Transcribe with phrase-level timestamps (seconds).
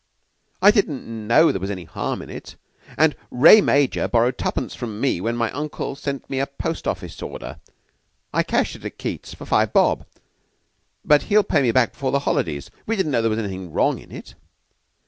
[0.63, 2.55] I didn't know there was any harm in it.
[2.97, 7.21] And Wray major borrowed twopence from me when my uncle sent me a post office
[7.21, 7.59] order
[8.33, 10.07] I cashed it at Keyte's for five bob;
[11.05, 12.71] but he'll pay me back before the holidays.
[12.87, 14.33] We didn't know there was anything wrong in it."